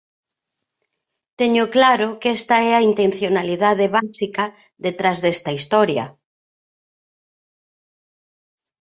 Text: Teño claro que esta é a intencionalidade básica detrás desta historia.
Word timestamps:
Teño 1.39 1.63
claro 1.75 2.07
que 2.21 2.29
esta 2.37 2.57
é 2.69 2.71
a 2.75 2.85
intencionalidade 2.91 3.85
básica 3.97 4.45
detrás 4.85 5.17
desta 5.23 5.51
historia. 5.57 6.05